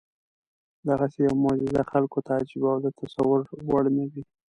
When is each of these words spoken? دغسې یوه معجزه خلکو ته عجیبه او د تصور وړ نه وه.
دغسې 0.87 1.17
یوه 1.25 1.37
معجزه 1.43 1.81
خلکو 1.91 2.19
ته 2.25 2.31
عجیبه 2.39 2.67
او 2.73 2.79
د 2.85 2.87
تصور 2.99 3.39
وړ 3.69 3.83
نه 3.97 4.03
وه. 4.11 4.21